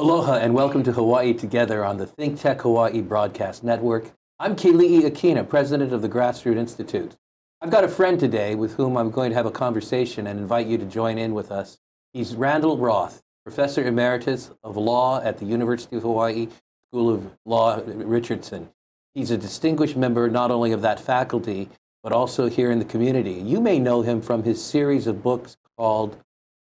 [0.00, 4.12] Aloha and welcome to Hawaii Together on the Think Tech Hawaii Broadcast Network.
[4.38, 7.18] I'm Keli'i Akina, president of the Grassroot Institute.
[7.60, 10.66] I've got a friend today with whom I'm going to have a conversation and invite
[10.66, 11.76] you to join in with us.
[12.14, 16.48] He's Randall Roth, professor emeritus of law at the University of Hawaii
[16.88, 18.70] School of Law Richardson.
[19.12, 21.68] He's a distinguished member not only of that faculty,
[22.02, 23.34] but also here in the community.
[23.34, 26.16] You may know him from his series of books called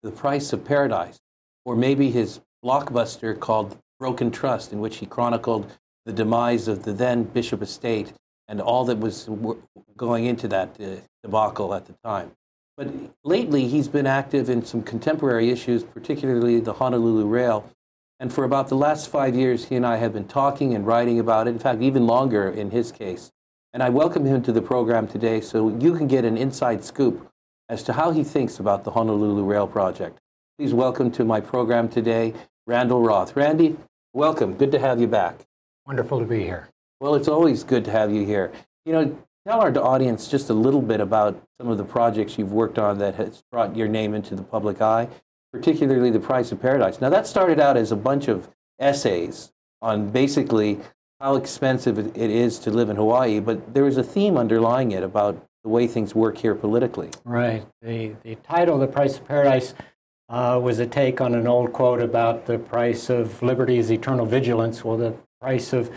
[0.04, 1.18] The Price of Paradise,
[1.66, 5.72] or maybe his blockbuster called Broken Trust, in which he chronicled
[6.06, 8.12] the demise of the then Bishop Estate
[8.48, 9.30] and all that was
[9.96, 12.32] going into that uh, debacle at the time.
[12.76, 12.90] But
[13.24, 17.72] lately, he's been active in some contemporary issues, particularly the Honolulu Rail.
[18.20, 21.20] And for about the last five years, he and I have been talking and writing
[21.20, 23.32] about it, in fact, even longer in his case.
[23.74, 27.30] And I welcome him to the program today so you can get an inside scoop
[27.70, 30.20] as to how he thinks about the Honolulu Rail project.
[30.58, 32.34] Please welcome to my program today
[32.68, 33.36] Randall Roth.
[33.36, 33.78] Randy,
[34.14, 34.56] welcome.
[34.56, 35.46] Good to have you back.
[35.86, 36.70] Wonderful to be here.
[37.00, 38.52] Well, it's always good to have you here.
[38.86, 42.52] You know, tell our audience just a little bit about some of the projects you've
[42.52, 45.08] worked on that has brought your name into the public eye,
[45.54, 47.00] particularly The Price of Paradise.
[47.00, 49.52] Now, that started out as a bunch of essays
[49.84, 50.80] on basically
[51.20, 55.04] how expensive it is to live in Hawaii, but there was a theme underlying it
[55.04, 57.10] about the way things work here politically.
[57.24, 57.64] Right.
[57.82, 59.76] The, the title, The Price of Paradise,
[60.30, 64.26] uh, was a take on an old quote about the price of liberty is eternal
[64.26, 64.84] vigilance.
[64.84, 65.92] Well, the price of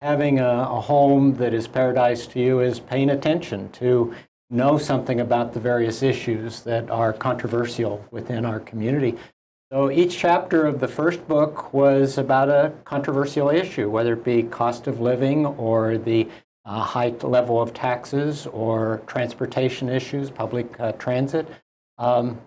[0.00, 4.14] having a, a, home that is paradise to you is paying attention to
[4.50, 9.16] know something about the various issues that are controversial within our community.
[9.72, 14.42] So each chapter of the first book was about a controversial issue, whether it be
[14.42, 16.28] cost of living or the
[16.66, 21.48] uh, high level of taxes or transportation issues, public uh, transit.
[21.98, 22.40] Um,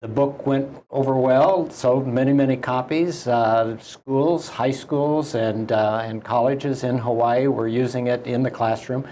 [0.00, 3.26] the book went over well, sold many, many copies.
[3.26, 8.50] Uh, schools, high schools, and, uh, and colleges in Hawaii were using it in the
[8.50, 9.04] classroom.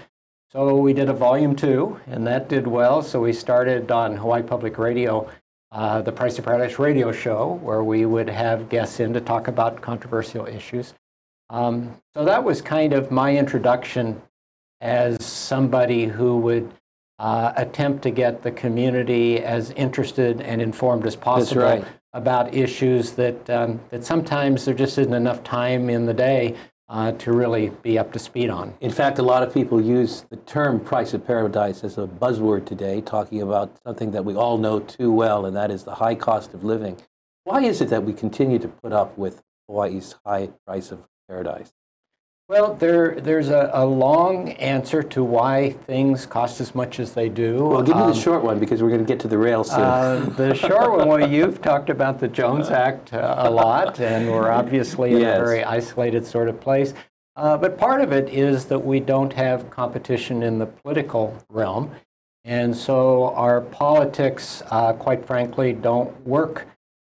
[0.51, 3.01] So we did a volume two, and that did well.
[3.01, 5.29] So we started on Hawaii Public Radio,
[5.73, 9.49] uh, the Price of Paradise radio show, where we would have guests in to talk
[9.49, 10.93] about controversial issues.
[11.49, 14.21] Um, so that was kind of my introduction
[14.79, 16.71] as somebody who would
[17.19, 21.85] uh, attempt to get the community as interested and informed as possible right.
[22.13, 26.55] about issues that, um, that sometimes there just isn't enough time in the day
[26.89, 28.73] uh, to really be up to speed on.
[28.79, 32.65] In fact, a lot of people use the term price of paradise as a buzzword
[32.65, 36.15] today, talking about something that we all know too well, and that is the high
[36.15, 36.97] cost of living.
[37.43, 41.73] Why is it that we continue to put up with Hawaii's high price of paradise?
[42.49, 47.27] Well, there, there's a, a, long answer to why things cost as much as they
[47.27, 47.65] do.
[47.65, 49.65] Well, give me um, the short one because we're going to get to the rail
[49.65, 49.81] soon.
[49.81, 54.31] Uh, the short one, well, you've talked about the Jones Act uh, a lot, and
[54.31, 55.37] we're obviously in yes.
[55.37, 56.93] a very isolated sort of place.
[57.35, 61.91] Uh, but part of it is that we don't have competition in the political realm.
[62.45, 66.65] And so our politics, uh, quite frankly, don't work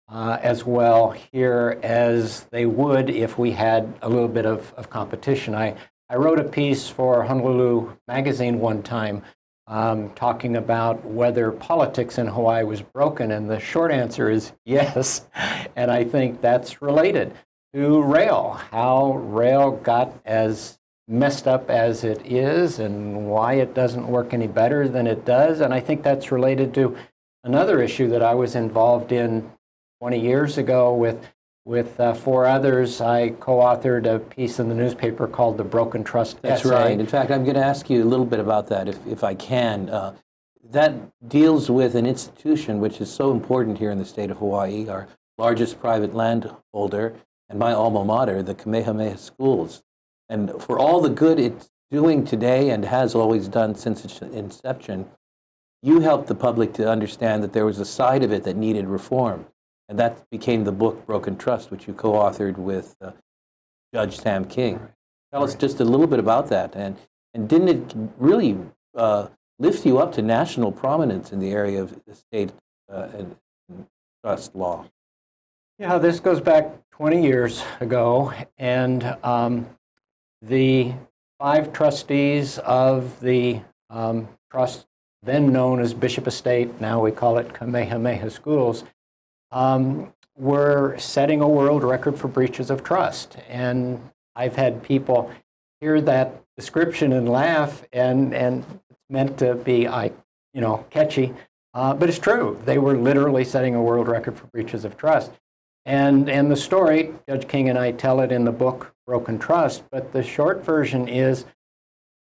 [0.08, 4.90] uh, as well here as they would if we had a little bit of, of
[4.90, 5.56] competition.
[5.56, 5.76] I,
[6.10, 9.24] I wrote a piece for Honolulu Magazine one time
[9.68, 15.26] um, talking about whether politics in Hawaii was broken, and the short answer is yes.
[15.76, 17.34] And I think that's related
[17.74, 20.78] to rail, how rail got as
[21.08, 25.60] messed up as it is and why it doesn't work any better than it does.
[25.62, 26.96] And I think that's related to
[27.44, 29.52] another issue that I was involved in
[30.06, 31.34] 20 years ago with
[31.66, 36.40] with uh, four others, I co-authored a piece in the newspaper called "The Broken Trust."
[36.44, 36.70] That's essay.
[36.70, 37.00] right.
[37.00, 39.34] In fact, I'm going to ask you a little bit about that, if if I
[39.34, 39.90] can.
[39.90, 40.14] Uh,
[40.70, 40.94] that
[41.28, 45.08] deals with an institution which is so important here in the state of Hawaii, our
[45.40, 47.16] largest private landholder,
[47.50, 49.82] and my alma mater, the Kamehameha Schools.
[50.30, 55.08] And for all the good it's doing today and has always done since its inception,
[55.82, 58.86] you helped the public to understand that there was a side of it that needed
[58.86, 59.48] reform.
[59.88, 63.12] And that became the book Broken Trust, which you co authored with uh,
[63.94, 64.80] Judge Sam King.
[64.80, 64.90] Right.
[65.32, 65.50] Tell right.
[65.50, 66.76] us just a little bit about that.
[66.76, 66.98] And,
[67.34, 68.58] and didn't it really
[68.96, 69.28] uh,
[69.60, 72.52] lift you up to national prominence in the area of estate
[72.92, 73.36] uh, and,
[73.70, 73.86] and
[74.24, 74.86] trust law?
[75.78, 78.34] Yeah, this goes back 20 years ago.
[78.58, 79.68] And um,
[80.42, 80.94] the
[81.38, 84.88] five trustees of the um, trust,
[85.22, 88.84] then known as Bishop Estate, now we call it Kamehameha Schools,
[89.52, 93.38] um, we're setting a world record for breaches of trust.
[93.48, 94.02] And
[94.36, 95.32] I've had people
[95.80, 100.12] hear that description and laugh, and, and it's meant to be, I,
[100.54, 101.34] you know, catchy.
[101.74, 102.60] Uh, but it's true.
[102.66, 105.32] They were literally setting a world record for breaches of trust.
[105.86, 109.84] And, and the story, Judge King and I tell it in the book Broken Trust,
[109.92, 111.46] but the short version is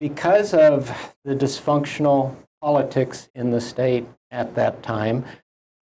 [0.01, 5.25] because of the dysfunctional politics in the state at that time,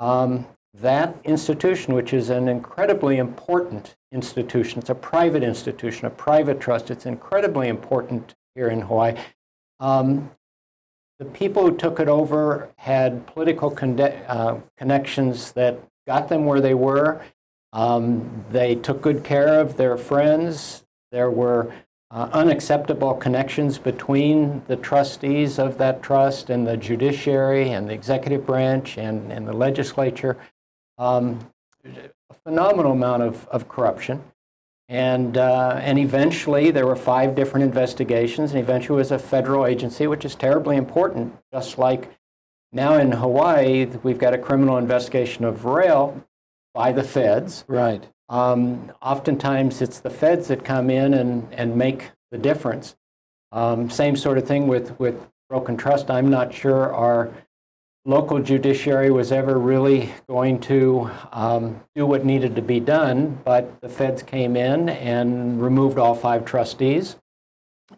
[0.01, 6.61] um, that institution, which is an incredibly important institution, it's a private institution, a private
[6.61, 9.17] trust, it's incredibly important here in Hawaii.
[9.79, 10.31] Um,
[11.19, 16.75] the people who took it over had political uh, connections that got them where they
[16.75, 17.21] were.
[17.73, 20.85] Um, they took good care of their friends.
[21.13, 21.73] There were
[22.11, 28.47] uh, unacceptable connections between the trustees of that trust and the judiciary and the executive
[28.47, 30.39] branch and, and the legislature.
[31.01, 31.51] Um,
[31.83, 34.23] a phenomenal amount of, of corruption.
[34.91, 39.65] And, uh, and eventually, there were five different investigations, and eventually, it was a federal
[39.65, 42.11] agency, which is terribly important, just like
[42.73, 46.23] now in Hawaii, we've got a criminal investigation of rail
[46.75, 47.65] by the feds.
[47.67, 48.07] Right.
[48.29, 52.95] Um, oftentimes, it's the feds that come in and, and make the difference.
[53.53, 56.11] Um, same sort of thing with, with broken trust.
[56.11, 57.31] I'm not sure our
[58.05, 63.81] local judiciary was ever really going to um, do what needed to be done, but
[63.81, 67.17] the feds came in and removed all five trustees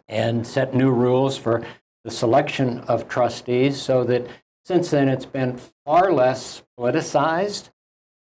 [0.07, 1.65] and set new rules for
[2.03, 4.27] the selection of trustees so that
[4.65, 7.69] since then it's been far less politicized.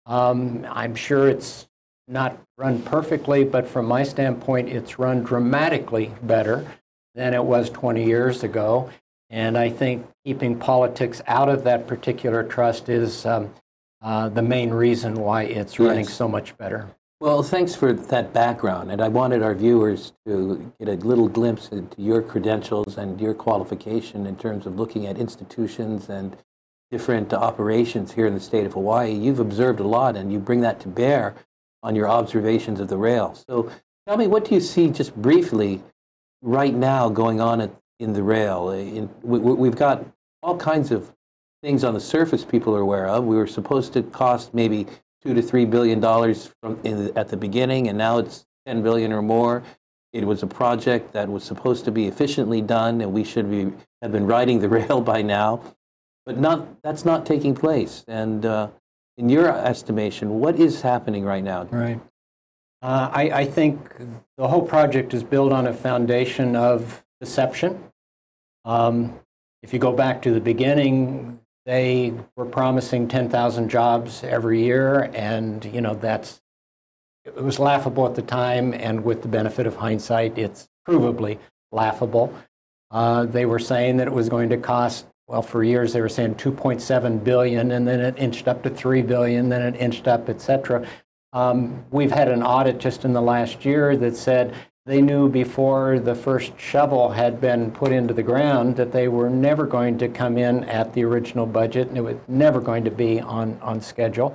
[0.07, 1.69] Um, I'm sure it's
[2.09, 6.67] not run perfectly, but from my standpoint, it's run dramatically better
[7.15, 8.91] than it was 20 years ago.
[9.31, 13.53] And I think keeping politics out of that particular trust is um,
[14.01, 16.15] uh, the main reason why it's running yes.
[16.15, 16.89] so much better.
[17.21, 18.93] Well, thanks for that background.
[18.93, 23.35] And I wanted our viewers to get a little glimpse into your credentials and your
[23.35, 26.37] qualification in terms of looking at institutions and
[26.93, 29.13] different operations here in the state of Hawaii.
[29.13, 31.35] You've observed a lot and you bring that to bear
[31.83, 33.35] on your observations of the rail.
[33.49, 33.71] So
[34.07, 35.83] tell me, what do you see just briefly
[36.41, 38.71] right now going on at, in the rail?
[38.71, 40.05] In, we, have got
[40.43, 41.13] all kinds of
[41.63, 43.25] things on the surface people are aware of.
[43.25, 44.87] We were supposed to cost maybe
[45.23, 49.63] two to three billion dollars at the beginning, and now it's ten billion or more.
[50.13, 53.73] It was a project that was supposed to be efficiently done, and we should be,
[54.01, 55.63] have been riding the rail by now.
[56.25, 58.05] But not, that's not taking place.
[58.07, 58.69] And uh,
[59.17, 61.65] in your estimation, what is happening right now?
[61.65, 62.01] Right.
[62.81, 63.93] Uh, I, I, think
[64.37, 67.88] the whole project is built on a foundation of deception.
[68.65, 69.19] Um,
[69.63, 75.65] if you go back to the beginning, they were promising 10,000 jobs every year, and
[75.65, 76.41] you know that's
[77.25, 81.39] it was laughable at the time, and with the benefit of hindsight, it's provably
[81.73, 82.33] laughable.
[82.91, 86.09] Uh, they were saying that it was going to cost well, for years they were
[86.09, 90.29] saying 2.7 billion, and then it inched up to 3 billion, then it inched up,
[90.31, 90.87] et cetera.
[91.35, 94.55] Um, we've had an audit just in the last year that said
[94.89, 99.29] they knew before the first shovel had been put into the ground that they were
[99.29, 102.91] never going to come in at the original budget, and it was never going to
[102.91, 104.35] be on, on schedule.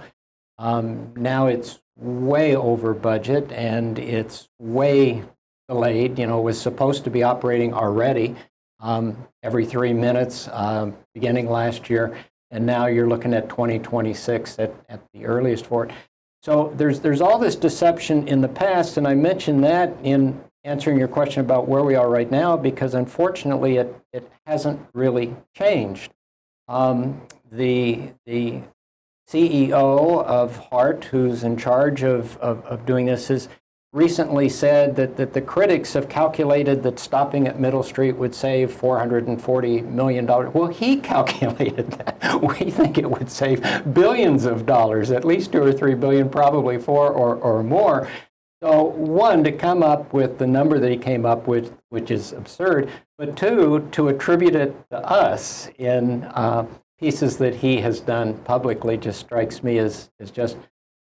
[0.59, 5.23] Um, now it's way over budget, and it's way
[5.67, 6.19] delayed.
[6.19, 8.35] You know, it was supposed to be operating already
[8.79, 12.15] um, every three minutes um, beginning last year,
[12.51, 15.91] and now you're looking at 2026 at, at the earliest for it.
[16.43, 20.99] So there's, there's all this deception in the past, and I mentioned that in answering
[20.99, 26.11] your question about where we are right now because unfortunately it, it hasn't really changed.
[26.67, 28.61] Um, the, the
[29.29, 29.71] CEO
[30.25, 33.47] of HART, who's in charge of, of, of doing this, is
[33.93, 38.75] recently said that, that the critics have calculated that stopping at Middle Street would save
[38.75, 40.25] $440 million.
[40.25, 42.41] Well, he calculated that.
[42.41, 43.61] We think it would save
[43.93, 48.09] billions of dollars, at least two or three billion, probably four or, or more.
[48.63, 52.31] So, one, to come up with the number that he came up with, which is
[52.31, 56.65] absurd, but two, to attribute it to us in uh,
[56.97, 60.57] pieces that he has done publicly just strikes me as, as just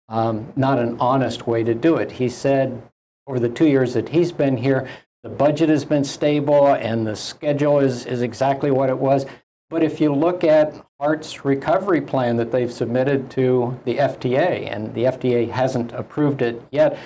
[0.10, 2.12] um, not an honest way to do it.
[2.12, 2.82] He said
[3.28, 4.90] over the two years that he's been here,
[5.24, 9.26] the budget has been stable and the schedule is, is exactly what it was.
[9.70, 14.94] But if you look at HART's recovery plan that they've submitted to the FTA, and
[14.96, 16.98] the FTA hasn't approved it yet,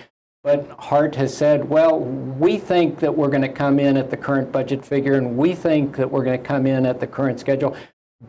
[0.44, 4.18] but HART has said, well, we think that we're going to come in at the
[4.18, 7.40] current budget figure, and we think that we're going to come in at the current
[7.40, 7.76] schedule.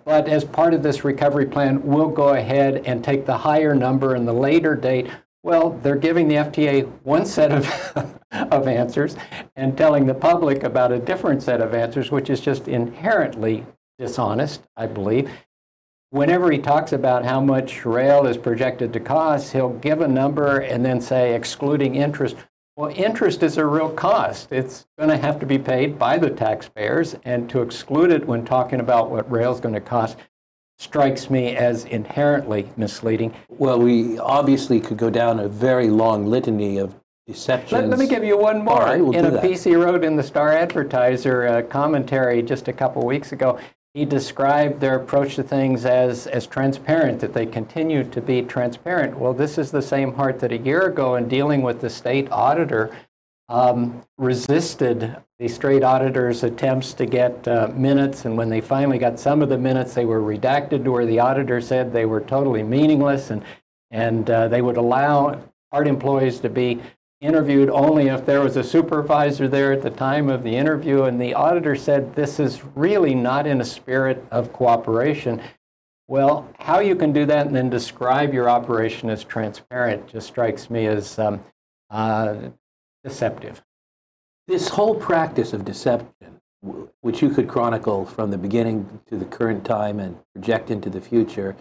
[0.05, 4.15] But as part of this recovery plan, we'll go ahead and take the higher number
[4.15, 5.09] and the later date.
[5.43, 9.17] Well, they're giving the FTA one set of, of answers
[9.57, 13.67] and telling the public about a different set of answers, which is just inherently
[13.99, 15.31] dishonest, I believe.
[16.11, 20.59] whenever he talks about how much rail is projected to cost, he'll give a number
[20.59, 22.37] and then say excluding interest.
[22.77, 24.51] Well, interest is a real cost.
[24.51, 28.45] It's going to have to be paid by the taxpayers, and to exclude it when
[28.45, 30.19] talking about what rail is going to cost
[30.81, 33.33] strikes me as inherently misleading.
[33.49, 36.97] Well, we obviously could go down a very long litany of
[37.29, 37.73] deceptions.
[37.73, 38.81] Let, let me give you one more.
[38.81, 39.43] Right, we'll in a that.
[39.43, 43.57] piece he wrote in the Star Advertiser uh, commentary just a couple weeks ago,
[43.95, 49.17] he described their approach to things as, as transparent, that they continue to be transparent.
[49.17, 52.29] Well, this is the same HART that a year ago, in dealing with the state
[52.33, 52.95] auditor,
[53.49, 58.25] um, resisted the state auditor's attempts to get uh, minutes.
[58.25, 61.21] And when they finally got some of the minutes, they were redacted to where the
[61.21, 63.45] auditor said they were totally meaningless and,
[63.93, 65.41] and uh, they would allow
[65.73, 66.81] HART employees to be
[67.25, 71.05] interviewed only if there was a supervisor there at the time of the interview.
[71.05, 75.41] And the auditor said, This is really not in a spirit of cooperation.
[76.07, 80.69] Well, how you can do that and then describe your operation as transparent just strikes
[80.69, 81.43] me as um,
[81.91, 82.37] uh,
[83.03, 83.63] deceptive.
[84.47, 86.41] This whole practice of deception,
[87.01, 91.01] which you could chronicle from the beginning to the current time and project into the
[91.01, 91.57] future,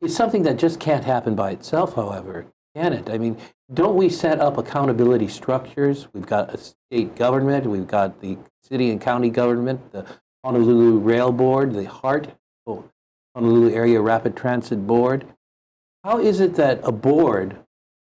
[0.00, 3.08] is something that just can't happen by itself, however, can it?
[3.08, 3.36] I mean,
[3.72, 6.08] don't we set up accountability structures?
[6.12, 10.06] We've got a state government, we've got the city and county government, the
[10.44, 12.28] Honolulu Rail Board, the HART,
[12.66, 12.84] oh,
[13.34, 15.26] Honolulu Area Rapid Transit Board.
[16.02, 17.58] How is it that a board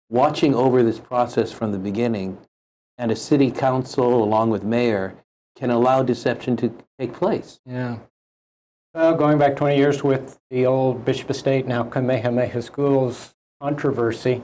[0.08, 2.38] watching over this process from the beginning
[2.96, 5.16] and a city council along with mayor
[5.56, 7.60] can allow deception to take place?
[7.66, 7.98] Yeah.
[8.94, 14.42] Well, going back 20 years with the old Bishop Estate, now Kamehameha Schools controversy,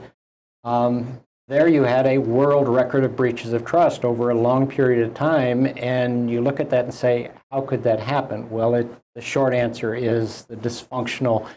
[0.65, 5.07] um, there you had a world record of breaches of trust over a long period
[5.07, 8.49] of time, and you look at that and say, how could that happen?
[8.49, 11.47] Well, it, the short answer is the dysfunctional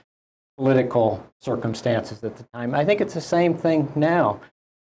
[0.58, 2.74] political circumstances at the time.
[2.74, 4.40] I think it's the same thing now.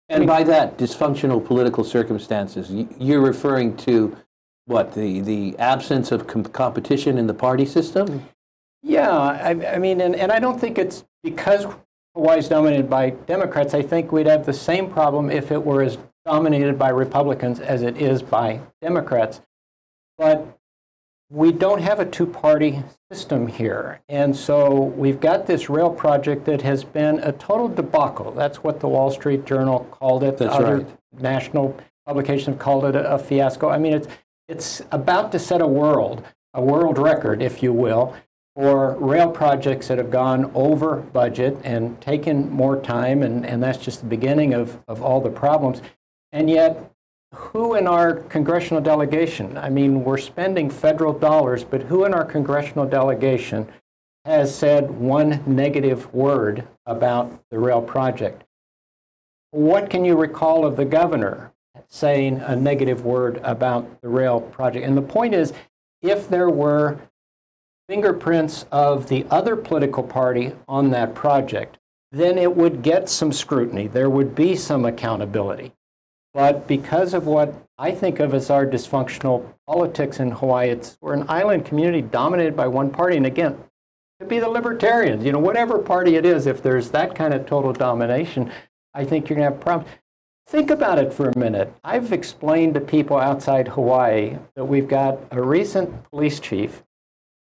[0.10, 4.16] And by that, dysfunctional political circumstances, you're referring to
[4.66, 8.28] what, the, the absence of com- competition in the party system?
[8.82, 11.68] Yeah, I, I mean, and, and I don't think it's because
[12.18, 13.74] Is dominated by Democrats.
[13.74, 17.82] I think we'd have the same problem if it were as dominated by Republicans as
[17.82, 19.42] it is by Democrats.
[20.18, 20.58] But
[21.30, 24.02] we don't have a two party system here.
[24.08, 28.32] And so we've got this rail project that has been a total debacle.
[28.32, 30.38] That's what the Wall Street Journal called it.
[30.38, 31.22] That's Other right.
[31.22, 33.70] national publications have called it a, a fiasco.
[33.70, 34.08] I mean, it's,
[34.48, 38.16] it's about to set a world, a world record, if you will,
[38.56, 43.78] for rail projects that have gone over budget and taken more time, and, and that's
[43.78, 45.82] just the beginning of, of all the problems.
[46.32, 46.92] And yet,
[47.34, 52.24] who in our congressional delegation, I mean, we're spending federal dollars, but who in our
[52.24, 53.68] congressional delegation
[54.24, 58.44] has said one negative word about the rail project?
[59.52, 61.52] What can you recall of the governor
[61.90, 64.86] saying a negative word about the rail project?
[64.86, 65.52] And the point is,
[66.02, 67.00] if there were
[67.88, 71.78] fingerprints of the other political party on that project,
[72.12, 73.88] then it would get some scrutiny.
[73.88, 75.74] There would be some accountability.
[76.34, 81.14] But because of what I think of as our dysfunctional politics in Hawaii, it's, we're
[81.14, 83.18] an island community dominated by one party.
[83.18, 83.58] And again,
[84.20, 87.46] could be the libertarians, you know, whatever party it is, if there's that kind of
[87.46, 88.52] total domination,
[88.94, 89.92] I think you're going to have problems.
[90.48, 91.74] Think about it for a minute.
[91.84, 96.84] I've explained to people outside Hawaii that we've got a recent police chief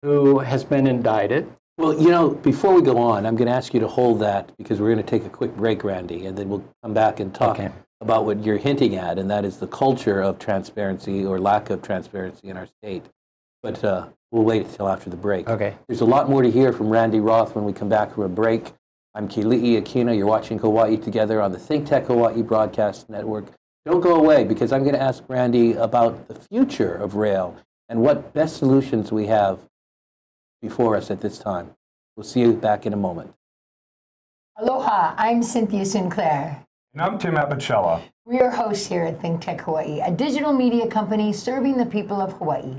[0.02, 1.50] who has been indicted.
[1.78, 4.50] Well, you know, before we go on, I'm going to ask you to hold that
[4.58, 7.34] because we're going to take a quick break, Randy, and then we'll come back and
[7.34, 7.70] talk Okay.
[8.00, 11.80] about what you're hinting at, and that is the culture of transparency or lack of
[11.82, 13.04] transparency in our state.
[13.62, 15.48] But uh, we'll wait until after the break.
[15.48, 15.74] Okay.
[15.88, 18.28] There's a lot more to hear from Randy Roth when we come back from a
[18.28, 18.72] break.
[19.14, 20.16] I'm Keli'i Akina.
[20.16, 23.46] You're watching Hawaii Together on the Think Tech Hawaii Broadcast Network.
[23.86, 27.56] Don't go away because I'm going to ask Randy about the future of rail
[27.88, 29.58] and what best solutions we have
[30.60, 31.74] before us at this time.
[32.16, 33.34] We'll see you back in a moment.
[34.58, 36.64] Aloha, I'm Cynthia Sinclair.
[36.92, 38.02] And I'm Tim Apicella.
[38.26, 42.20] We are hosts here at Think Tech Hawaii, a digital media company serving the people
[42.20, 42.76] of Hawaii.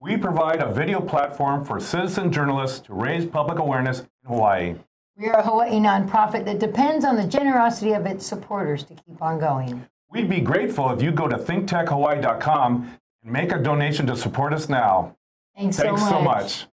[0.00, 4.74] We provide a video platform for citizen journalists to raise public awareness in Hawaii.
[5.16, 9.22] We are a Hawaii nonprofit that depends on the generosity of its supporters to keep
[9.22, 9.86] on going.
[10.10, 14.68] We'd be grateful if you go to thinktechhawaii.com and make a donation to support us
[14.68, 15.16] now.
[15.56, 16.66] Thanks, Thanks so so much.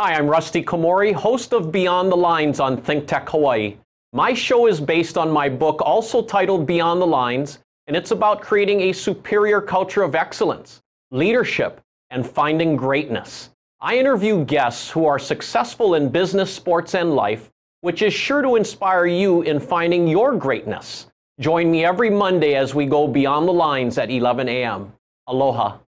[0.00, 3.76] Hi, I'm Rusty Komori, host of Beyond the Lines on ThinkTech Hawaii.
[4.14, 8.40] My show is based on my book, also titled Beyond the Lines, and it's about
[8.40, 10.80] creating a superior culture of excellence,
[11.10, 13.50] leadership, and finding greatness.
[13.80, 17.50] I interview guests who are successful in business, sports, and life,
[17.82, 21.09] which is sure to inspire you in finding your greatness.
[21.40, 24.92] Join me every Monday as we go beyond the lines at 11 a.m.
[25.26, 25.78] Aloha.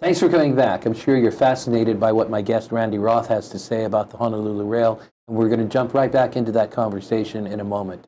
[0.00, 0.84] Thanks for coming back.
[0.84, 4.18] I'm sure you're fascinated by what my guest Randy Roth has to say about the
[4.18, 8.06] Honolulu Rail, and we're going to jump right back into that conversation in a moment.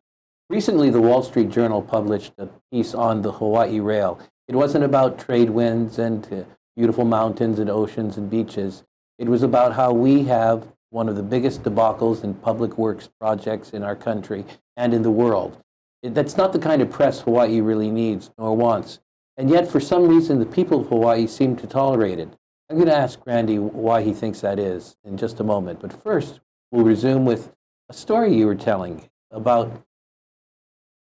[0.50, 4.20] Recently, the Wall Street Journal published a piece on the Hawaii Rail.
[4.50, 6.42] It wasn't about trade winds and uh,
[6.74, 8.82] beautiful mountains and oceans and beaches.
[9.16, 13.70] It was about how we have one of the biggest debacles in public works projects
[13.70, 14.44] in our country
[14.76, 15.62] and in the world.
[16.02, 18.98] That's not the kind of press Hawaii really needs nor wants.
[19.36, 22.36] And yet, for some reason, the people of Hawaii seem to tolerate it.
[22.68, 25.78] I'm going to ask Randy why he thinks that is in just a moment.
[25.80, 26.40] But first,
[26.72, 27.52] we'll resume with
[27.88, 29.84] a story you were telling about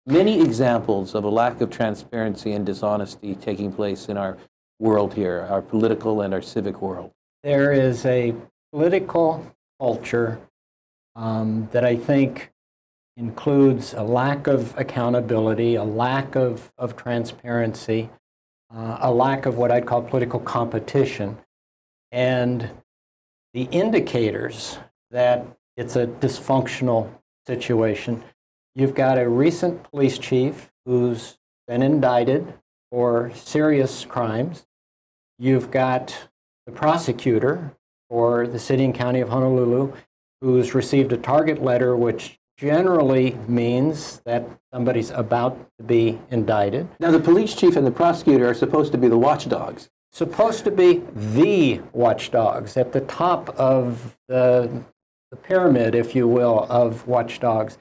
[0.06, 4.36] many examples of a lack of transparency and dishonesty taking place in our
[4.78, 7.12] world here, our political and our civic world.
[7.42, 8.34] There is a
[8.72, 9.46] political
[9.80, 10.40] culture
[11.14, 12.50] um, that I think
[13.16, 18.10] includes a lack of accountability, a lack of, of transparency,
[18.74, 21.38] uh, a lack of what I'd call political competition,
[22.10, 22.70] and
[23.52, 24.78] the indicators
[25.10, 27.10] that it's a dysfunctional
[27.46, 28.22] situation.
[28.74, 32.54] You've got a recent police chief who's been indicted
[32.90, 34.66] for serious crimes.
[35.38, 36.28] You've got
[36.66, 37.76] the prosecutor
[38.08, 39.92] for the city and county of Honolulu
[40.40, 46.88] who's received a target letter which generally means that somebody's about to be indicted.
[47.00, 49.90] Now, the police chief and the prosecutor are supposed to be the watchdogs.
[50.12, 54.84] Supposed to be the watchdogs at the top of the,
[55.30, 57.78] the pyramid, if you will, of watchdogs.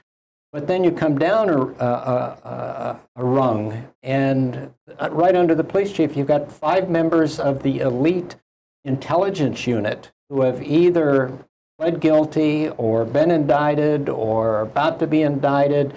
[0.52, 4.74] But then you come down a, a, a, a, rung, and
[5.10, 8.36] right under the police chief, you've got five members of the elite
[8.84, 11.46] intelligence unit who have either
[11.78, 15.94] pled guilty or been indicted or about to be indicted.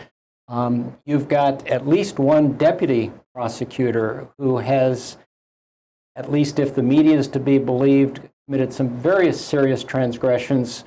[0.48, 5.18] Um, you've got at least one deputy prosecutor who has,
[6.16, 10.86] at least if the media is to be believed, committed some very serious transgressions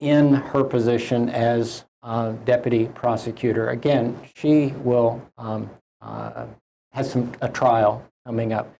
[0.00, 3.70] in her position as uh, deputy prosecutor.
[3.70, 5.68] Again, she will um,
[6.00, 6.46] uh,
[6.92, 8.72] has some a trial coming up.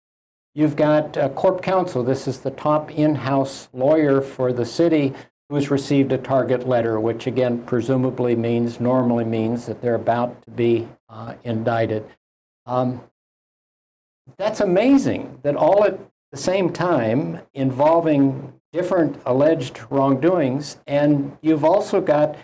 [0.55, 2.03] You've got uh, Corp Counsel.
[2.03, 5.13] This is the top in-house lawyer for the city
[5.51, 10.51] who's received a target letter, which again presumably means, normally means that they're about to
[10.53, 12.05] be uh, indicted.
[12.65, 13.03] Um,
[14.39, 15.99] that's amazing that all at
[16.33, 22.37] the same time involving different alleged wrongdoings, and you've also got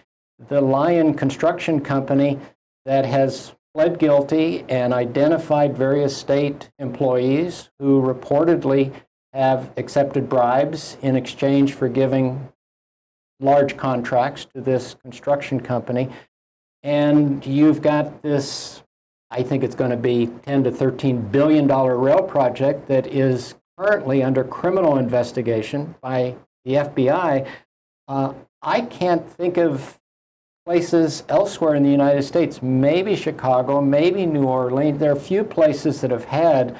[0.49, 2.39] the Lion Construction Company
[2.85, 8.93] that has pled guilty and identified various state employees who reportedly
[9.33, 12.53] have accepted bribes in exchange for giving
[13.41, 16.09] large contracts to this construction company.
[16.83, 18.83] And you've got this,
[19.31, 23.55] I think it's going to be 10 to 13 billion dollar rail project that is
[23.79, 27.49] currently under criminal investigation by the FBI.
[28.07, 29.99] Uh, I can't think of
[30.65, 34.99] places elsewhere in the United States, maybe Chicago, maybe New Orleans.
[34.99, 36.77] There are few places that have had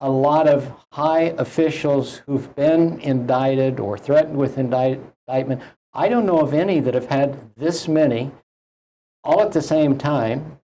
[0.00, 5.62] a lot of high officials who've been indicted or threatened with indict- indictment.
[5.92, 8.32] I don't know of any that have had this many
[9.22, 10.58] all at the same time,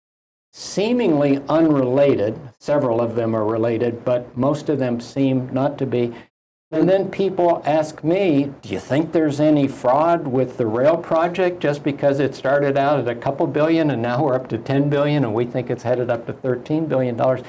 [0.53, 2.39] seemingly unrelated.
[2.57, 6.13] Several of them are related, but most of them seem not to be.
[6.69, 11.61] And then people ask me, do you think there's any fraud with the rail project
[11.61, 14.89] just because it started out at a couple billion and now we're up to 10
[14.89, 17.41] billion and we think it's headed up to 13 billion dollars?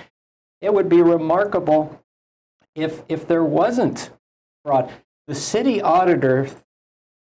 [0.60, 2.00] It would be remarkable
[2.76, 4.10] if if there wasn't
[4.64, 4.92] fraud.
[5.26, 6.46] The city auditor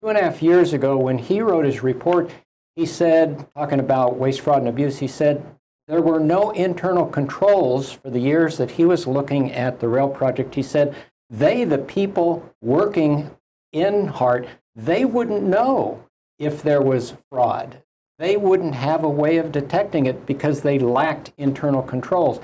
[0.02, 2.32] two and a half years ago, when he wrote his report,
[2.76, 5.46] he said, talking about waste, fraud, and abuse, he said
[5.88, 10.10] there were no internal controls for the years that he was looking at the rail
[10.10, 10.56] project.
[10.56, 10.96] He said
[11.30, 13.32] they, the people working
[13.72, 16.04] in HART, they wouldn't know
[16.40, 17.82] if there was fraud.
[18.20, 22.40] They wouldn't have a way of detecting it because they lacked internal controls.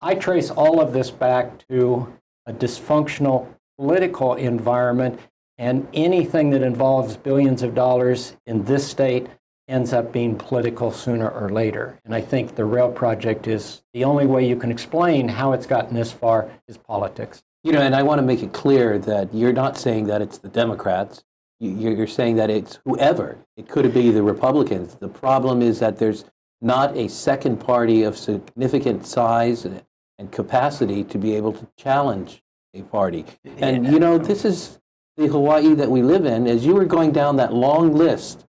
[0.00, 2.12] I trace all of this back to
[2.46, 3.46] a dysfunctional
[3.78, 5.20] political environment
[5.58, 9.26] and anything that involves billions of dollars in this state
[9.68, 11.98] ends up being political sooner or later.
[12.04, 15.66] And I think the rail project is the only way you can explain how it's
[15.66, 17.42] gotten this far is politics.
[17.66, 20.38] You know, and I want to make it clear that you're not saying that it's
[20.38, 21.24] the Democrats.
[21.58, 23.38] You- You're saying that it's whoever.
[23.56, 24.94] It could be the Republicans.
[24.94, 26.24] The problem is that there's
[26.60, 29.82] not a second party of significant size and-
[30.30, 33.24] capacity to be able to challenge a party.
[33.58, 34.78] And, you know, this is
[35.16, 36.46] the Hawaii that we live in.
[36.46, 38.46] As you were going down that long list,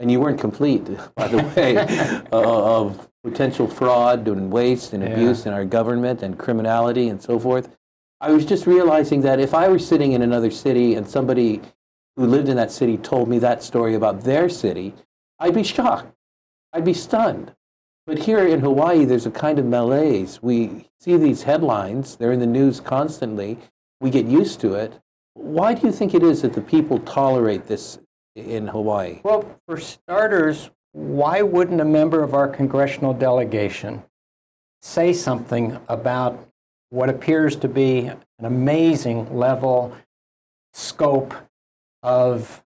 [0.00, 1.76] and you weren't complete, by the way,
[2.32, 7.38] uh, of potential fraud and waste and abuse in our government and criminality and so
[7.38, 7.68] forth.
[8.20, 11.60] I was just realizing that if I were sitting in another city and somebody
[12.16, 14.94] who lived in that city told me that story about their city,
[15.38, 16.14] I'd be shocked.
[16.72, 17.54] I'd be stunned.
[18.06, 20.40] But here in Hawaii, there's a kind of malaise.
[20.42, 23.58] We see these headlines, they're in the news constantly.
[24.00, 24.94] We get used to it.
[25.34, 27.98] Why do you think it is that the people tolerate this
[28.34, 29.20] in Hawaii?
[29.24, 34.04] Well, for starters, why wouldn't a member of our congressional delegation
[34.80, 36.48] say something about
[36.90, 39.96] what appears to be an amazing level,
[40.72, 41.34] scope
[42.02, 42.62] of,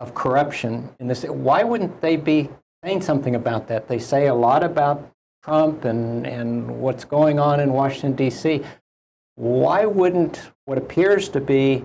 [0.00, 1.24] of corruption in this?
[1.24, 2.50] Why wouldn't they be
[2.84, 3.88] saying something about that?
[3.88, 5.10] They say a lot about
[5.42, 8.62] Trump and, and what's going on in Washington, D.C.
[9.36, 11.84] Why wouldn't what appears to be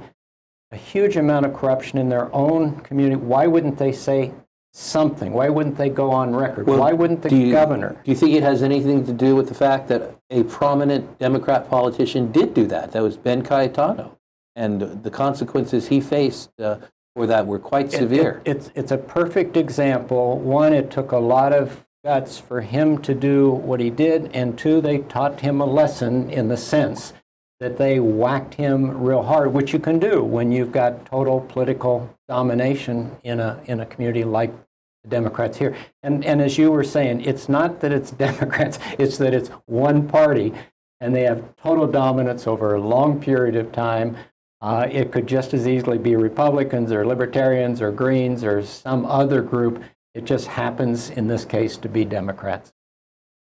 [0.73, 4.33] a huge amount of corruption in their own community, why wouldn't they say
[4.73, 5.31] something?
[5.33, 6.67] Why wouldn't they go on record?
[6.67, 7.95] Well, why wouldn't the you- governor?
[8.03, 11.69] Do you think it has anything to do with the fact that a prominent Democrat
[11.69, 12.91] politician did do that?
[12.91, 14.17] That was Ben Cayetano.
[14.55, 16.77] And the consequences he faced uh,
[17.15, 18.41] for that were quite severe.
[18.45, 20.37] It- it's, it's a perfect example.
[20.39, 24.57] One, it took a lot of guts for him to do what he did, and
[24.57, 27.13] two, they taught him a lesson in the sense
[27.63, 32.13] that they whacked him real hard, which you can do when you've got total political
[32.27, 34.51] domination in a, in a community like
[35.03, 35.73] the Democrats here.
[36.03, 40.09] And, and as you were saying, it's not that it's Democrats, it's that it's one
[40.09, 40.51] party,
[40.99, 44.17] and they have total dominance over a long period of time.
[44.59, 49.41] Uh, it could just as easily be Republicans or Libertarians or Greens or some other
[49.41, 49.81] group.
[50.13, 52.73] It just happens in this case to be Democrats.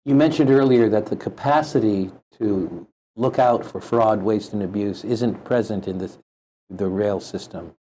[0.04, 5.44] You mentioned earlier that the capacity to look out for fraud, waste, and abuse isn't
[5.44, 6.18] present in this,
[6.70, 7.74] the rail system.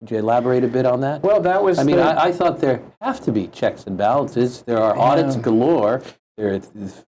[0.00, 1.22] Could you elaborate a bit on that?
[1.22, 3.98] Well, that was I mean, the- I, I thought there have to be checks and
[3.98, 4.62] balances.
[4.62, 5.42] There are audits Yeah.
[5.42, 6.02] galore.
[6.38, 6.60] There are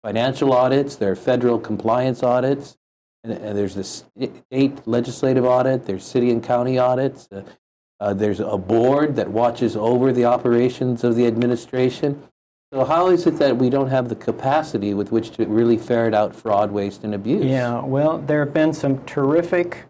[0.04, 0.95] financial audits.
[0.95, 2.78] There are federal compliance audits.
[3.23, 5.88] And, and there's the state legislative audit.
[5.88, 7.28] There's city and county audits.
[7.32, 7.41] Uh,
[7.99, 12.21] uh, there's a board that watches over the operations of the administration.
[12.73, 16.13] So how is it that we don't have the capacity with which to really ferret
[16.13, 17.45] out fraud, waste, and abuse?
[17.45, 19.86] Yeah, well, there have been some terrific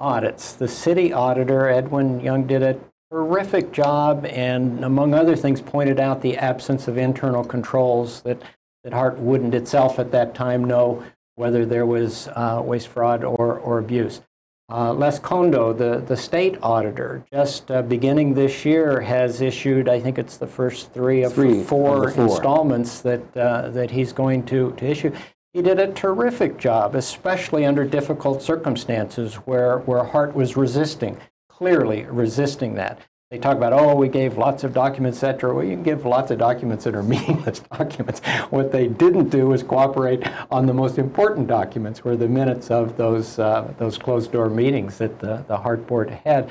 [0.00, 0.54] audits.
[0.54, 2.80] The city auditor, Edwin Young, did a
[3.12, 8.42] terrific job and, among other things, pointed out the absence of internal controls that,
[8.82, 11.04] that HART wouldn't itself at that time know
[11.36, 14.20] whether there was uh, waste, fraud, or, or abuse.
[14.68, 20.00] Uh, Les Kondo, the, the state auditor, just uh, beginning this year has issued, I
[20.00, 22.24] think it's the first three of Three four the four.
[22.24, 25.12] installments that, uh, that he's going to, to issue.
[25.52, 31.16] He did a terrific job, especially under difficult circumstances where, where HART was resisting,
[31.48, 32.98] clearly resisting that.
[33.30, 35.52] They talk about, oh, we gave lots of documents, et cetera.
[35.52, 38.20] Well, you can give lots of documents that are meaningless documents.
[38.50, 42.96] What they didn't do is cooperate on the most important documents, were the minutes of
[42.96, 46.48] those, uh, those closed-door meetings that the, the HART board had.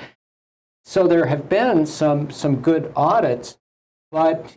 [0.84, 3.58] So there have been some, some good audits,
[4.12, 4.54] but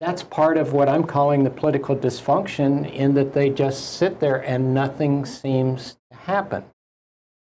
[0.00, 4.36] that's part of what I'm calling the political dysfunction in that they just sit there
[4.36, 6.64] and nothing seems to happen.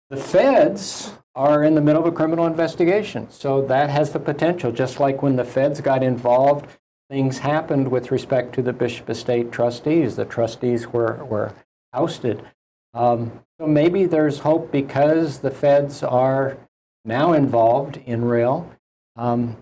[0.08, 4.72] The feds are in the middle of a criminal investigation, so that has the potential.
[4.72, 6.66] Just like when the feds got involved,
[7.08, 10.16] things happened with respect to the Bishop Estate trustees.
[10.16, 11.54] The trustees were, were
[11.92, 12.44] ousted.
[12.92, 16.58] Um, so maybe there's hope because the feds are
[17.04, 18.68] now involved in rail.
[19.14, 19.58] Um,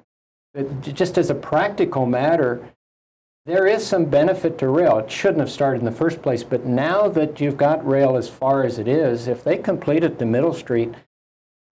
[0.55, 2.67] but just as a practical matter,
[3.45, 4.99] there is some benefit to rail.
[4.99, 8.31] It shouldn't have started in the first place, but now that you've got rail as
[8.31, 10.95] far as it is, if they completed the Middle Street,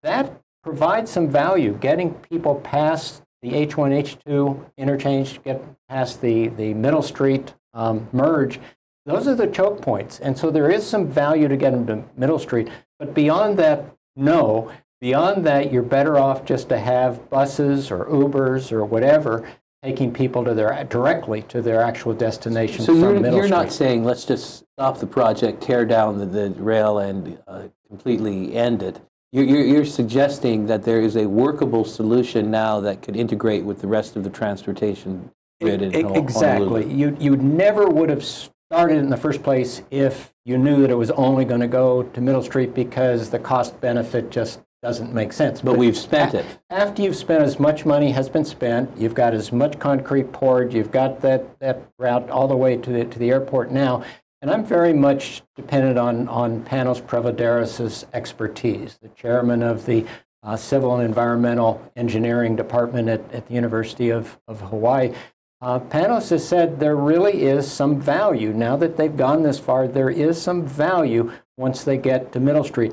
[0.05, 6.73] that provides some value, getting people past the H1, H2 interchange, get past the, the
[6.75, 8.61] Middle Street um, merge.
[9.07, 10.21] Those are the choke points.
[10.21, 12.69] And so there is some value to get them to Middle Street.
[12.99, 13.85] But beyond that,
[14.17, 14.71] no.
[15.01, 19.47] Beyond that, you're better off just to have buses or Ubers or whatever
[19.83, 23.57] taking people to their directly to their actual destination So from you're, Middle you're Street.
[23.57, 28.55] not saying let's just stop the project, tear down the, the rail, and uh, completely
[28.55, 28.99] end it.
[29.35, 33.81] You're, you're, you're suggesting that there is a workable solution now that could integrate with
[33.81, 35.29] the rest of the transportation
[35.61, 36.89] grid in Hon- Exactly.
[36.93, 40.95] You, you never would have started in the first place if you knew that it
[40.95, 45.33] was only going to go to Middle Street because the cost benefit just doesn't make
[45.33, 45.61] sense.
[45.61, 46.47] But we've spent it.
[46.71, 50.73] After you've spent as much money has been spent, you've got as much concrete poured,
[50.73, 54.05] you've got that, that route all the way to the, to the airport now.
[54.45, 60.05] And I'm very much dependent on, on Panos Prevedouros' expertise, the chairman of the
[60.43, 65.15] uh, Civil and Environmental Engineering Department at, at the University of, of Hawaii.
[65.63, 68.53] Uh, Panos has said there really is some value.
[68.53, 72.65] Now that they've gone this far, there is some value once they get to Middle
[72.65, 72.93] Street,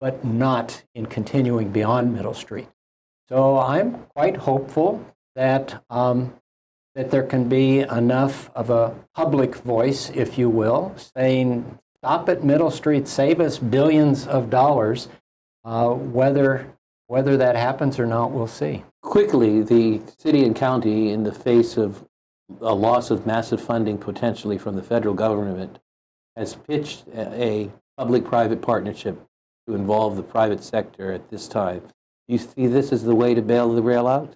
[0.00, 2.68] but not in continuing beyond Middle Street.
[3.28, 6.32] So I'm quite hopeful that um,
[6.98, 12.42] that there can be enough of a public voice, if you will, saying, stop at
[12.42, 15.06] Middle Street, save us billions of dollars.
[15.64, 16.74] Uh, whether,
[17.06, 18.82] whether that happens or not, we'll see.
[19.00, 22.04] Quickly, the city and county, in the face of
[22.60, 25.78] a loss of massive funding potentially from the federal government,
[26.36, 29.24] has pitched a a public-private partnership
[29.68, 31.82] to involve the private sector at this time.
[32.26, 34.34] You see this as the way to bail the rail out?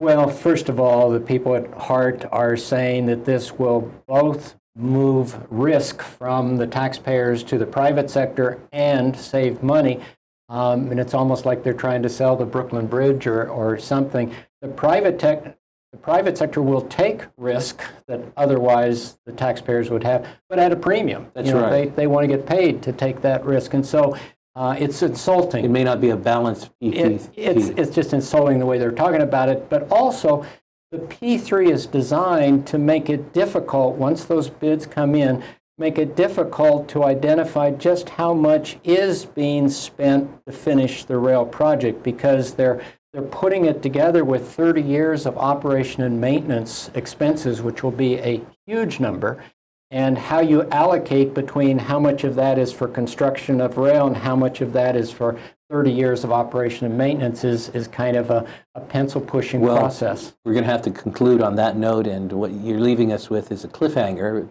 [0.00, 5.38] Well, first of all, the people at HART are saying that this will both move
[5.50, 10.00] risk from the taxpayers to the private sector and save money.
[10.48, 14.34] Um, and it's almost like they're trying to sell the Brooklyn Bridge or, or something.
[14.62, 15.58] The private tech,
[15.92, 20.76] the private sector will take risk that otherwise the taxpayers would have, but at a
[20.76, 21.30] premium.
[21.34, 21.94] That's You know, right.
[21.94, 23.74] They, they want to get paid to take that risk.
[23.74, 24.16] And so
[24.56, 25.64] uh, it's insulting.
[25.64, 27.30] It may not be a balanced It, PPP.
[27.36, 30.44] it's, it's just insulting the way they're talking about it, but also
[30.90, 35.42] the P3 is designed to make it difficult, once those bids come in,
[35.78, 41.46] make it difficult to identify just how much is being spent to finish the rail
[41.46, 42.82] project because they're,
[43.12, 48.18] they're putting it together with 30 years of operation and maintenance expenses, which will be
[48.18, 49.42] a huge number
[49.90, 54.16] and how you allocate between how much of that is for construction of rail and
[54.16, 58.16] how much of that is for 30 years of operation and maintenance is, is kind
[58.16, 60.34] of a, a pencil pushing Well, process.
[60.44, 63.52] We're going to have to conclude on that note, and what you're leaving us with
[63.52, 64.48] is a cliffhanger.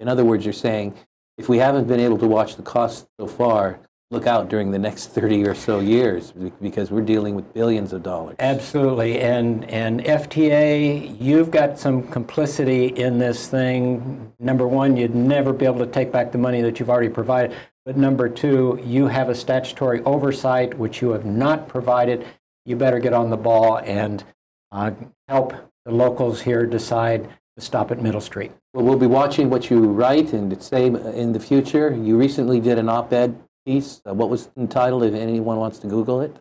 [0.00, 0.94] In other words, you're saying
[1.38, 3.80] if we haven't been able to watch the costs so far,
[4.12, 8.02] look out during the next 30 or so years because we're dealing with billions of
[8.02, 8.36] dollars.
[8.38, 9.18] Absolutely.
[9.20, 14.30] And, and FTA, you've got some complicity in this thing.
[14.38, 17.56] Number one, you'd never be able to take back the money that you've already provided.
[17.86, 22.26] But number two, you have a statutory oversight, which you have not provided.
[22.66, 24.22] You better get on the ball and
[24.70, 24.90] uh,
[25.26, 25.54] help
[25.86, 28.52] the locals here decide to stop at Middle Street.
[28.74, 31.94] Well, we'll be watching what you write and say in the future.
[31.94, 34.02] You recently did an op-ed piece.
[34.06, 36.36] Uh, what was entitled, if anyone wants to Google it?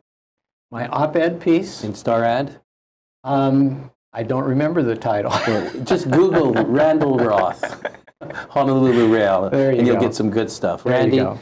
[0.72, 2.60] My op ed piece, In Star Ad?
[3.24, 5.32] um, I don't remember the title.
[5.84, 7.86] Just Google Randall Roth,
[8.50, 10.02] Honolulu Rail, There you and you'll go.
[10.02, 10.84] get some good stuff.
[10.84, 11.40] There you Randy, go.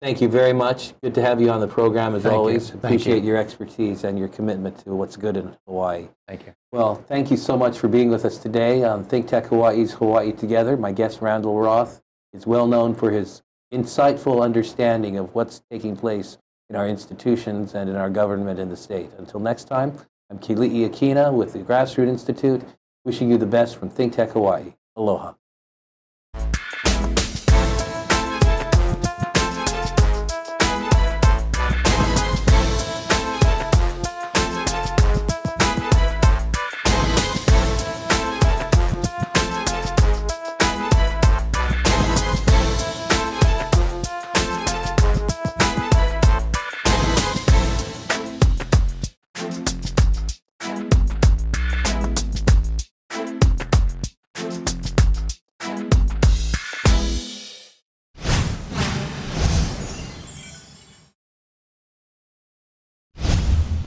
[0.00, 0.94] thank you very much.
[1.02, 2.70] Good to have you on the program as Thank always.
[2.70, 3.30] Thank Appreciate you.
[3.30, 6.08] your expertise and your commitment to what's good in Hawaii.
[6.28, 6.52] Thank you.
[6.70, 10.32] Well, thank you so much for being with us today on Think Tech Hawaii's Hawaii
[10.32, 10.76] Together.
[10.76, 16.38] My guest, Randall Roth, is well known for his insightful understanding of what's taking place
[16.68, 19.10] in our institutions and in our government in the state.
[19.18, 19.98] Until next time,
[20.30, 22.62] I'm Keli'i Akina with the Grassroot Institute,
[23.04, 24.74] wishing you the best from ThinkTech Hawaii.
[24.96, 25.34] Aloha.